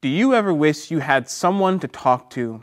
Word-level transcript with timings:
Do 0.00 0.08
you 0.08 0.32
ever 0.32 0.54
wish 0.54 0.92
you 0.92 1.00
had 1.00 1.28
someone 1.28 1.80
to 1.80 1.88
talk 1.88 2.30
to? 2.30 2.62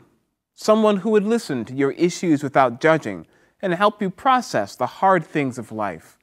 Someone 0.54 0.96
who 0.96 1.10
would 1.10 1.26
listen 1.26 1.66
to 1.66 1.74
your 1.74 1.90
issues 1.90 2.42
without 2.42 2.80
judging 2.80 3.26
and 3.60 3.74
help 3.74 4.00
you 4.00 4.08
process 4.08 4.74
the 4.74 4.86
hard 4.86 5.22
things 5.22 5.58
of 5.58 5.70
life? 5.70 6.16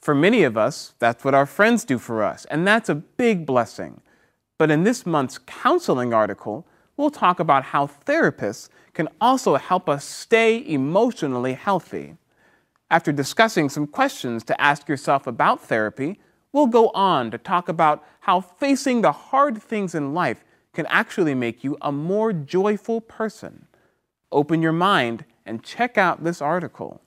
For 0.00 0.12
many 0.12 0.42
of 0.42 0.56
us, 0.56 0.94
that's 0.98 1.24
what 1.24 1.34
our 1.34 1.46
friends 1.46 1.84
do 1.84 1.98
for 1.98 2.24
us, 2.24 2.46
and 2.46 2.66
that's 2.66 2.88
a 2.88 2.96
big 2.96 3.46
blessing. 3.46 4.00
But 4.58 4.72
in 4.72 4.82
this 4.82 5.06
month's 5.06 5.38
counseling 5.38 6.12
article, 6.12 6.66
we'll 6.96 7.10
talk 7.10 7.38
about 7.38 7.66
how 7.66 7.86
therapists 7.86 8.68
can 8.92 9.08
also 9.20 9.54
help 9.54 9.88
us 9.88 10.04
stay 10.04 10.66
emotionally 10.66 11.54
healthy. 11.54 12.16
After 12.90 13.12
discussing 13.12 13.68
some 13.68 13.86
questions 13.86 14.42
to 14.42 14.60
ask 14.60 14.88
yourself 14.88 15.28
about 15.28 15.60
therapy, 15.60 16.18
we'll 16.52 16.66
go 16.66 16.88
on 16.88 17.30
to 17.30 17.38
talk 17.38 17.68
about 17.68 18.02
how 18.18 18.40
facing 18.40 19.02
the 19.02 19.12
hard 19.12 19.62
things 19.62 19.94
in 19.94 20.12
life 20.12 20.42
can 20.76 20.86
actually 20.86 21.34
make 21.34 21.64
you 21.64 21.76
a 21.80 21.90
more 21.90 22.34
joyful 22.34 23.00
person. 23.00 23.66
Open 24.30 24.60
your 24.60 24.72
mind 24.72 25.24
and 25.46 25.62
check 25.62 25.96
out 25.96 26.22
this 26.22 26.42
article. 26.42 27.00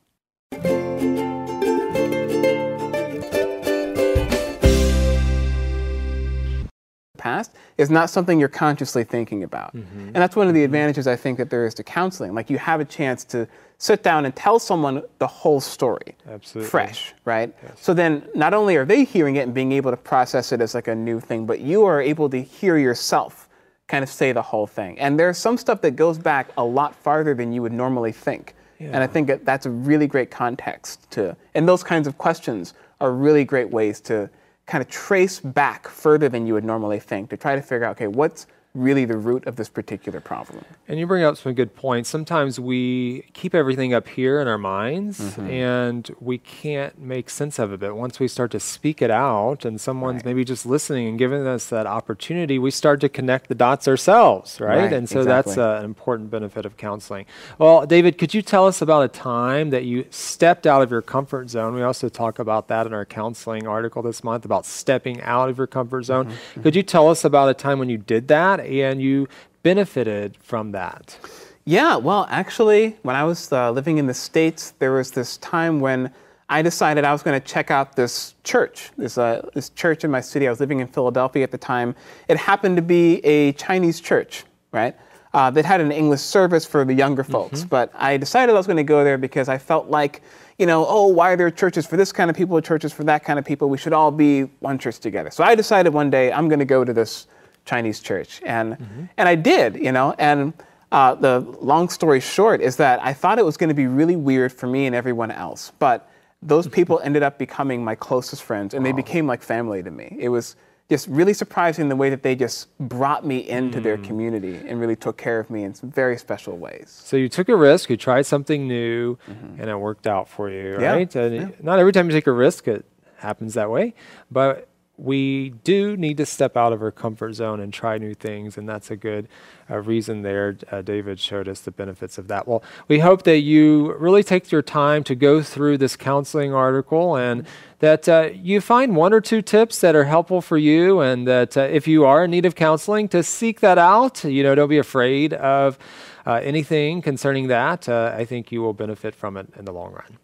past 7.20 7.52
is 7.78 7.90
not 7.90 8.10
something 8.10 8.40
you're 8.40 8.48
consciously 8.48 9.04
thinking 9.04 9.44
about. 9.44 9.76
Mm-hmm. 9.76 10.08
And 10.08 10.16
that's 10.16 10.38
one 10.38 10.48
of 10.48 10.54
the 10.54 10.64
advantages 10.64 11.06
I 11.06 11.18
think 11.18 11.38
that 11.38 11.50
there 11.50 11.66
is 11.66 11.74
to 11.76 11.84
counseling. 11.84 12.34
Like 12.34 12.50
you 12.50 12.58
have 12.58 12.80
a 12.80 12.86
chance 12.86 13.26
to 13.26 13.46
sit 13.78 14.04
down 14.04 14.26
and 14.26 14.34
tell 14.36 14.58
someone 14.58 15.04
the 15.20 15.28
whole 15.28 15.60
story. 15.60 16.16
Absolutely. 16.30 16.70
Fresh, 16.70 17.14
right? 17.26 17.54
Yes. 17.62 17.74
So 17.82 17.94
then 17.94 18.28
not 18.36 18.54
only 18.54 18.78
are 18.78 18.86
they 18.86 19.04
hearing 19.04 19.36
it 19.36 19.42
and 19.42 19.54
being 19.54 19.74
able 19.74 19.92
to 19.92 19.98
process 19.98 20.54
it 20.54 20.62
as 20.62 20.74
like 20.74 20.88
a 20.88 20.96
new 20.96 21.20
thing, 21.20 21.46
but 21.46 21.60
you 21.60 21.84
are 21.84 22.02
able 22.02 22.30
to 22.30 22.42
hear 22.42 22.78
yourself 22.78 23.49
kind 23.90 24.04
of 24.04 24.10
say 24.10 24.32
the 24.32 24.42
whole 24.42 24.68
thing. 24.68 24.98
And 25.00 25.20
there's 25.20 25.38
some 25.38 25.58
stuff 25.58 25.82
that 25.82 25.98
goes 25.98 26.18
back 26.18 26.52
a 26.58 26.64
lot 26.64 26.96
farther 26.96 27.34
than 27.34 27.52
you 27.52 27.62
would 27.62 27.74
normally 27.74 28.14
think. 28.14 28.56
Yeah. 28.80 28.92
And 28.94 28.98
I 28.98 29.08
think 29.08 29.28
that 29.28 29.44
that's 29.44 29.66
a 29.66 29.70
really 29.70 30.08
great 30.08 30.32
context 30.32 31.12
to, 31.12 31.36
and 31.54 31.68
those 31.68 31.84
kinds 31.84 32.08
of 32.08 32.18
questions 32.18 32.74
are 33.02 33.12
really 33.12 33.44
great 33.44 33.70
ways 33.70 34.00
to 34.02 34.30
kind 34.68 34.82
of 34.82 34.90
trace 34.90 35.40
back 35.40 35.90
further 35.90 36.30
than 36.30 36.48
you 36.48 36.54
would 36.54 36.64
normally 36.64 37.00
think 37.00 37.30
to 37.32 37.38
try 37.38 37.56
to 37.56 37.62
figure 37.62 37.84
out, 37.84 37.98
okay, 37.98 38.08
what's 38.08 38.48
really 38.76 39.04
the 39.04 39.18
root 39.18 39.48
of 39.48 39.56
this 39.56 39.68
particular 39.68 40.20
problem. 40.20 40.64
And 40.88 41.00
you 41.00 41.08
bring 41.08 41.24
up 41.24 41.38
some 41.38 41.54
good 41.54 41.76
points. 41.76 42.08
Sometimes 42.08 42.60
we 42.60 43.26
keep 43.34 43.56
everything 43.56 43.96
up 43.96 44.08
here 44.08 44.40
in 44.40 44.48
our 44.48 44.60
minds 44.60 45.20
mm-hmm. 45.20 45.50
and 45.50 46.16
we 46.20 46.38
can't 46.38 47.00
make 47.00 47.32
sense 47.32 47.58
of 47.58 47.74
it. 47.74 47.80
But 47.80 47.96
once 47.96 48.20
we 48.20 48.28
start 48.28 48.52
to 48.52 48.60
speak 48.60 49.02
it 49.02 49.10
out 49.10 49.66
and 49.66 49.82
someone's 49.82 50.18
right. 50.18 50.26
maybe 50.26 50.46
just 50.46 50.68
listening 50.68 51.08
and 51.08 51.18
giving 51.18 51.48
us 51.48 51.68
that 51.70 51.88
opportunity, 51.88 52.60
we 52.60 52.70
start 52.70 53.02
to 53.02 53.10
connect 53.10 53.50
the 53.50 53.56
dots 53.56 53.88
ourselves, 53.88 54.62
right? 54.62 54.84
right 54.84 54.94
and 54.94 55.10
so 55.10 55.22
exactly. 55.22 55.56
that's 55.56 55.58
uh, 55.58 55.80
an 55.80 55.86
important 55.86 56.30
benefit 56.30 56.64
of 56.64 56.78
counseling. 56.78 57.26
Well, 57.58 57.88
David, 57.88 58.20
could 58.20 58.36
you 58.36 58.44
tell 58.44 58.68
us 58.68 58.84
about 58.84 59.04
a 59.04 59.08
time 59.08 59.72
that 59.72 59.86
you 59.86 60.06
stepped 60.12 60.68
out 60.68 60.84
of 60.84 60.92
your 60.92 61.02
comfort 61.02 61.50
zone? 61.50 61.74
We 61.74 61.82
also 61.82 62.08
talk 62.08 62.38
about 62.38 62.68
that 62.68 62.86
in 62.86 62.94
our 62.94 63.06
counseling 63.06 63.66
article 63.66 64.04
this 64.04 64.24
month 64.24 64.46
about 64.46 64.68
stepping 64.68 65.22
out 65.22 65.50
of 65.50 65.58
your 65.58 65.68
comfort 65.68 66.04
zone. 66.04 66.28
Mm-hmm. 66.28 66.62
Could 66.62 66.76
you 66.76 66.84
tell 66.84 67.10
us 67.10 67.26
about 67.26 67.50
a 67.50 67.56
time 67.56 67.80
when 67.80 67.90
you 67.90 67.98
did 67.98 68.28
that? 68.28 68.59
And 68.60 69.02
you 69.02 69.28
benefited 69.64 70.38
from 70.42 70.72
that. 70.72 71.18
Yeah, 71.66 71.98
well, 71.98 72.26
actually, 72.30 72.98
when 73.04 73.16
I 73.16 73.24
was 73.24 73.52
uh, 73.52 73.72
living 73.72 73.98
in 73.98 74.08
the 74.08 74.14
States, 74.14 74.74
there 74.80 74.94
was 74.94 75.12
this 75.12 75.38
time 75.38 75.80
when 75.80 76.12
I 76.50 76.64
decided 76.64 77.04
I 77.04 77.12
was 77.12 77.22
going 77.22 77.40
to 77.40 77.48
check 77.48 77.70
out 77.70 77.96
this 77.96 78.34
church, 78.44 78.90
this, 78.98 79.20
uh, 79.20 79.48
this 79.54 79.70
church 79.70 80.04
in 80.04 80.10
my 80.10 80.20
city. 80.20 80.48
I 80.48 80.50
was 80.50 80.60
living 80.60 80.80
in 80.80 80.88
Philadelphia 80.88 81.44
at 81.44 81.52
the 81.52 81.60
time. 81.60 81.94
It 82.28 82.38
happened 82.38 82.76
to 82.78 82.82
be 82.82 83.24
a 83.24 83.52
Chinese 83.54 84.02
church, 84.02 84.46
right? 84.72 84.96
Uh, 85.32 85.52
that 85.52 85.64
had 85.64 85.80
an 85.80 85.92
English 85.92 86.22
service 86.22 86.66
for 86.66 86.84
the 86.84 86.94
younger 86.94 87.24
folks. 87.24 87.60
Mm-hmm. 87.60 87.70
But 87.70 87.92
I 87.94 88.18
decided 88.18 88.56
I 88.56 88.58
was 88.58 88.66
going 88.66 88.78
to 88.78 88.84
go 88.84 89.04
there 89.04 89.20
because 89.20 89.48
I 89.48 89.60
felt 89.60 89.90
like, 89.90 90.24
you 90.58 90.66
know, 90.66 90.88
oh, 90.88 91.06
why 91.06 91.34
are 91.34 91.38
there 91.38 91.52
churches 91.52 91.86
for 91.86 91.98
this 91.98 92.12
kind 92.12 92.32
of 92.32 92.36
people, 92.36 92.60
churches 92.62 92.92
for 92.92 93.04
that 93.04 93.24
kind 93.24 93.38
of 93.38 93.46
people? 93.46 93.70
We 93.70 93.78
should 93.78 93.94
all 93.94 94.10
be 94.10 94.50
one 94.60 94.80
church 94.80 94.98
together. 94.98 95.30
So 95.30 95.44
I 95.44 95.54
decided 95.54 95.94
one 95.94 96.10
day 96.10 96.34
I'm 96.34 96.50
going 96.50 96.58
to 96.58 96.66
go 96.66 96.84
to 96.84 96.94
this 96.94 97.28
Chinese 97.70 98.00
church, 98.00 98.42
and 98.46 98.74
mm-hmm. 98.74 99.04
and 99.18 99.30
I 99.30 99.36
did, 99.36 99.76
you 99.76 99.92
know, 99.92 100.16
and. 100.18 100.54
Uh, 100.92 101.14
the 101.14 101.40
long 101.62 101.88
story 101.88 102.20
short 102.20 102.62
is 102.62 102.78
that 102.78 103.00
I 103.04 103.14
thought 103.14 103.38
it 103.38 103.46
was 103.46 103.58
going 103.58 103.68
to 103.68 103.76
be 103.76 103.86
really 103.86 104.16
weird 104.16 104.52
for 104.52 104.66
me 104.66 104.88
and 104.88 104.96
everyone 104.96 105.30
else, 105.30 105.72
but 105.78 106.10
those 106.42 106.66
mm-hmm. 106.66 106.74
people 106.74 107.00
ended 107.04 107.22
up 107.22 107.38
becoming 107.38 107.84
my 107.84 107.94
closest 107.94 108.42
friends, 108.42 108.74
and 108.74 108.84
they 108.84 108.92
became 108.92 109.28
like 109.28 109.44
family 109.44 109.84
to 109.84 109.92
me. 109.92 110.18
It 110.18 110.30
was 110.30 110.56
just 110.90 111.08
really 111.08 111.34
surprising 111.34 111.90
the 111.90 111.96
way 111.96 112.10
that 112.10 112.24
they 112.24 112.36
just 112.36 112.76
brought 112.80 113.24
me 113.24 113.48
into 113.48 113.80
mm. 113.80 113.84
their 113.84 113.98
community 113.98 114.56
and 114.56 114.80
really 114.80 114.96
took 114.96 115.18
care 115.18 115.40
of 115.40 115.50
me 115.52 115.64
in 115.64 115.76
some 115.76 115.92
very 115.92 116.18
special 116.18 116.58
ways. 116.58 116.90
So 117.06 117.16
you 117.16 117.30
took 117.30 117.48
a 117.50 117.56
risk, 117.56 117.92
you 117.92 117.98
tried 117.98 118.26
something 118.26 118.68
new, 118.68 119.18
mm-hmm. 119.30 119.62
and 119.62 119.70
it 119.70 119.76
worked 119.76 120.08
out 120.08 120.28
for 120.28 120.50
you, 120.50 120.78
right? 120.78 121.14
Yeah. 121.14 121.28
yeah. 121.28 121.50
Not 121.62 121.78
every 121.78 121.92
time 121.92 122.08
you 122.08 122.14
take 122.14 122.26
a 122.26 122.32
risk, 122.32 122.68
it 122.68 122.84
happens 123.18 123.54
that 123.54 123.70
way, 123.70 123.94
but 124.32 124.69
we 125.00 125.50
do 125.64 125.96
need 125.96 126.18
to 126.18 126.26
step 126.26 126.58
out 126.58 126.74
of 126.74 126.82
our 126.82 126.92
comfort 126.92 127.34
zone 127.34 127.60
and 127.60 127.74
try 127.74 127.98
new 127.98 128.14
things, 128.14 128.58
and 128.58 128.68
that's 128.68 128.92
a 128.92 128.96
good 128.96 129.28
uh, 129.70 129.78
reason 129.78 130.22
there. 130.22 130.58
Uh, 130.72 130.82
David 130.82 131.20
showed 131.20 131.48
us 131.48 131.62
the 131.62 131.72
benefits 131.72 132.18
of 132.18 132.28
that. 132.28 132.48
Well, 132.48 132.64
we 132.88 133.00
hope 133.00 133.24
that 133.24 133.40
you 133.40 133.94
really 133.94 134.24
take 134.24 134.52
your 134.52 134.62
time 134.62 135.04
to 135.06 135.16
go 135.16 135.42
through 135.42 135.78
this 135.78 135.96
counseling 135.96 136.54
article 136.54 137.16
and 137.16 137.46
that 137.80 138.10
uh, 138.10 138.30
you 138.34 138.60
find 138.60 138.96
one 138.96 139.14
or 139.14 139.22
two 139.22 139.42
tips 139.42 139.80
that 139.82 139.96
are 139.96 140.04
helpful 140.04 140.42
for 140.42 140.58
you, 140.58 141.00
and 141.00 141.28
that 141.28 141.56
uh, 141.56 141.62
if 141.62 141.88
you 141.88 142.06
are 142.06 142.26
in 142.26 142.32
need 142.32 142.46
of 142.46 142.56
counseling, 142.56 143.08
to 143.10 143.24
seek 143.24 143.62
that 143.62 143.78
out. 143.78 144.24
You 144.24 144.44
know, 144.44 144.54
don't 144.54 144.70
be 144.70 144.78
afraid 144.78 145.34
of 145.34 145.80
uh, 146.26 146.42
anything 146.44 147.02
concerning 147.02 147.48
that. 147.48 147.88
Uh, 147.88 148.14
I 148.16 148.26
think 148.26 148.52
you 148.52 148.62
will 148.62 148.74
benefit 148.74 149.16
from 149.16 149.38
it 149.38 149.48
in 149.58 149.66
the 149.66 149.72
long 149.72 149.94
run. 149.94 150.18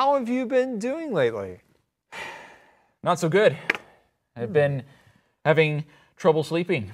How 0.00 0.14
have 0.14 0.30
you 0.30 0.46
been 0.46 0.78
doing 0.78 1.12
lately? 1.12 1.58
Not 3.02 3.18
so 3.18 3.28
good. 3.28 3.54
I've 4.34 4.50
been 4.50 4.82
having 5.44 5.84
trouble 6.16 6.42
sleeping. 6.42 6.90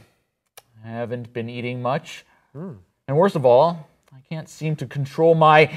I 0.85 0.89
haven't 0.89 1.33
been 1.33 1.49
eating 1.49 1.81
much. 1.81 2.27
Mm. 2.53 2.79
And 3.07 3.17
worst 3.17 3.37
of 3.37 3.47
all, 3.47 3.89
I 4.13 4.19
can't 4.29 4.49
seem 4.49 4.75
to 4.75 4.87
control 4.87 5.37
my 5.37 5.71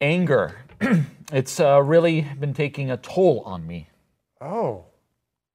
anger. 0.00 0.58
it's 1.32 1.58
uh, 1.58 1.82
really 1.82 2.20
been 2.38 2.54
taking 2.54 2.92
a 2.92 2.96
toll 2.96 3.42
on 3.44 3.66
me. 3.66 3.88
Oh, 4.40 4.84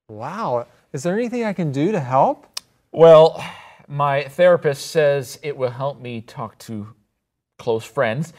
wow. 0.10 0.68
Is 0.92 1.04
there 1.04 1.18
anything 1.18 1.46
I 1.46 1.54
can 1.54 1.72
do 1.72 1.94
to 1.94 2.00
help? 2.02 2.60
Well, 2.92 3.42
my 3.88 4.26
therapist 4.26 4.88
says 4.88 5.40
it 5.42 5.56
will 5.56 5.72
help 5.72 6.02
me 6.02 6.20
talk 6.20 6.58
to 6.68 6.90
close 7.58 7.86
friends 7.86 8.34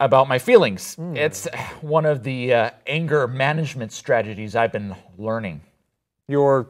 about 0.00 0.28
my 0.28 0.38
feelings. 0.38 0.96
Mm. 0.96 1.16
It's 1.16 1.48
one 1.80 2.06
of 2.06 2.22
the 2.22 2.54
uh, 2.54 2.70
anger 2.86 3.26
management 3.26 3.92
strategies 3.92 4.54
I've 4.54 4.72
been 4.72 4.94
learning. 5.16 5.62
Your 6.28 6.68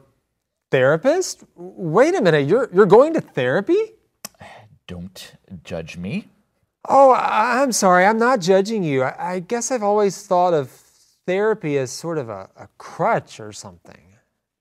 therapist? 0.71 1.43
Wait 1.55 2.15
a 2.15 2.21
minute, 2.21 2.47
you're, 2.47 2.69
you're 2.73 2.85
going 2.85 3.13
to 3.13 3.21
therapy? 3.21 3.93
Don't 4.87 5.33
judge 5.63 5.97
me. 5.97 6.27
Oh, 6.87 7.13
I'm 7.13 7.71
sorry, 7.71 8.05
I'm 8.05 8.17
not 8.17 8.39
judging 8.39 8.83
you. 8.83 9.03
I, 9.03 9.33
I 9.33 9.39
guess 9.39 9.71
I've 9.71 9.83
always 9.83 10.25
thought 10.25 10.53
of 10.53 10.69
therapy 11.25 11.77
as 11.77 11.91
sort 11.91 12.17
of 12.17 12.29
a, 12.29 12.49
a 12.57 12.67
crutch 12.77 13.39
or 13.39 13.51
something. 13.51 14.01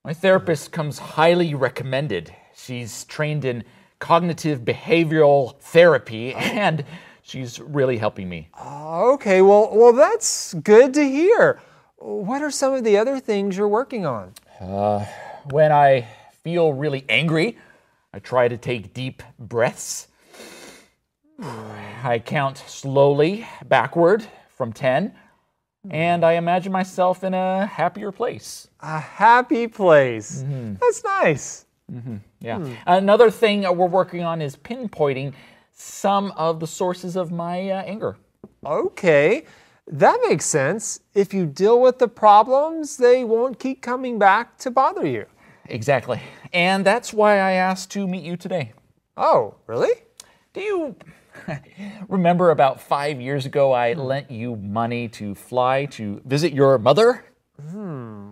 My 0.05 0.13
therapist 0.13 0.73
comes 0.73 0.99
highly 0.99 1.55
recommended. 1.55 2.35
She's 2.55 3.05
trained 3.05 3.45
in 3.45 3.65
cognitive 3.99 4.61
behavioral 4.61 5.59
therapy 5.61 6.35
oh. 6.35 6.39
and 6.39 6.85
she's 7.29 7.61
really 7.61 7.99
helping 7.99 8.29
me. 8.29 8.49
okay, 8.61 9.43
well, 9.43 9.71
well, 9.73 9.93
that's 9.93 10.55
good 10.55 10.95
to 10.95 11.05
hear. 11.05 11.61
What 11.99 12.43
are 12.43 12.51
some 12.51 12.75
of 12.75 12.85
the 12.85 12.97
other 12.97 13.21
things 13.21 13.57
you're 13.57 13.69
working 13.69 14.07
on? 14.07 14.33
Uh, 14.61 15.05
when 15.51 15.71
I 15.73 16.09
feel 16.43 16.73
really 16.73 17.05
angry, 17.09 17.59
I 18.13 18.19
try 18.19 18.49
to 18.49 18.57
take 18.57 18.95
deep 18.95 19.23
breaths. 19.39 20.09
I 21.41 22.21
count 22.25 22.59
slowly 22.67 23.47
backward 23.67 24.27
from 24.49 24.73
10, 24.73 25.15
and 25.91 26.25
I 26.25 26.33
imagine 26.33 26.73
myself 26.73 27.23
in 27.23 27.35
a 27.35 27.67
happier 27.67 28.11
place. 28.11 28.69
A 28.81 28.99
happy 28.99 29.69
place. 29.69 30.43
Mm-hmm. 30.43 30.75
That's 30.81 31.05
nice. 31.05 31.67
Mm-hmm. 31.93 32.17
Yeah. 32.41 32.59
Hmm. 32.59 32.73
Another 32.87 33.31
thing 33.31 33.63
we're 33.63 33.87
working 33.87 34.23
on 34.23 34.43
is 34.43 34.57
pinpointing 34.57 35.33
some 35.79 36.33
of 36.33 36.61
the 36.61 36.67
sources 36.67 37.17
of 37.17 37.31
my 37.31 37.71
uh, 37.71 37.83
anger. 37.83 38.17
Okay, 38.65 39.45
that 39.87 40.21
makes 40.29 40.45
sense. 40.45 41.01
If 41.15 41.33
you 41.33 41.47
deal 41.47 41.81
with 41.81 41.99
the 41.99 42.09
problems, 42.09 42.97
they 42.97 43.25
won't 43.25 43.59
keep 43.59 43.81
coming 43.81 44.19
back 44.19 44.59
to 44.59 44.71
bother 44.71 45.07
you. 45.07 45.27
Exactly. 45.67 46.21
And 46.53 46.85
that's 46.85 47.13
why 47.13 47.39
I 47.39 47.53
asked 47.53 47.91
to 47.93 48.07
meet 48.07 48.25
you 48.25 48.37
today. 48.37 48.73
Oh, 49.17 49.55
really? 49.67 49.93
Do 50.53 50.61
you 50.61 50.97
remember 52.09 52.51
about 52.51 52.81
five 52.81 53.21
years 53.21 53.47
ago 53.47 53.73
I 53.73 53.93
lent 53.93 54.31
you 54.31 54.57
money 54.57 55.09
to 55.09 55.35
fly 55.35 55.87
to 55.87 56.21
visit 56.25 56.53
your 56.53 56.79
mother? 56.79 57.25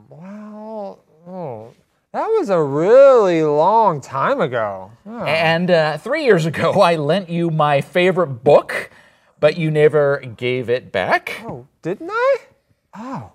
Well, 0.09 1.05
oh, 1.27 1.73
that 2.17 2.29
was 2.29 2.49
a 2.49 2.63
really 2.63 3.43
long 3.43 4.01
time 4.01 4.41
ago. 4.41 4.91
Oh. 5.05 5.23
And 5.25 5.71
uh, 5.71 5.99
three 5.99 6.25
years 6.25 6.47
ago 6.47 6.73
I 6.81 6.97
lent 6.97 7.29
you 7.29 7.51
my 7.51 7.83
favorite 7.83 8.43
book, 8.43 8.91
but 9.39 9.59
you 9.59 9.71
never 9.71 10.21
gave 10.21 10.71
it 10.71 10.91
back. 10.91 11.43
Oh, 11.45 11.67
didn't 11.83 12.09
I? 12.11 12.37
Oh, 12.97 13.33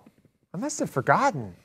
I 0.51 0.57
must 0.57 0.79
have 0.79 0.89
forgotten. 0.89 1.55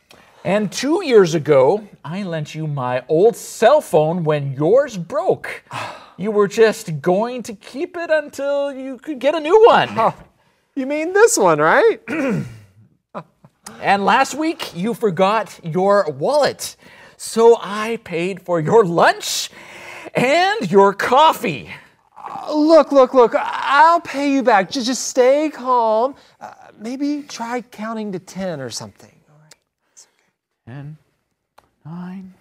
And 0.45 0.71
two 0.71 1.03
years 1.07 1.35
ago, 1.35 1.89
I 2.05 2.23
lent 2.23 2.55
you 2.55 2.67
my 2.67 3.03
old 3.09 3.35
cell 3.35 3.81
phone 3.81 4.23
when 4.23 4.53
yours 4.53 4.97
broke. 4.97 5.65
You 6.19 6.31
were 6.31 6.49
just 6.49 7.03
going 7.03 7.43
to 7.43 7.53
keep 7.53 7.95
it 7.95 8.11
until 8.11 8.73
you 8.73 8.97
could 8.97 9.19
get 9.19 9.35
a 9.35 9.41
new 9.41 9.67
one. 9.67 9.91
Oh, 9.99 10.15
you 10.75 10.87
mean 10.87 11.13
this 11.13 11.37
one, 11.37 11.59
right? 11.59 12.01
And 13.81 14.05
last 14.05 14.35
week, 14.35 14.75
you 14.75 14.95
forgot 14.95 15.61
your 15.63 16.11
wallet. 16.11 16.77
So 17.17 17.59
I 17.61 17.99
paid 18.05 18.43
for 18.43 18.61
your 18.61 18.85
lunch 18.85 19.51
and 20.15 20.71
your 20.71 20.93
coffee. 20.93 21.71
look, 22.53 22.93
look, 22.93 23.15
look. 23.15 23.35
I'll 23.37 24.01
pay 24.01 24.33
you 24.33 24.43
back. 24.43 24.71
Just, 24.71 24.87
just 24.87 25.09
stay 25.09 25.51
calm. 25.51 26.15
Uh, 26.41 26.53
maybe 26.79 27.23
try 27.23 27.61
counting 27.63 28.13
to 28.13 28.19
10 28.19 28.61
or 28.61 28.71
something. 28.71 29.13
All 29.31 29.39
right. 29.43 29.55
Ten, 30.67 30.97
nine. 31.85 32.35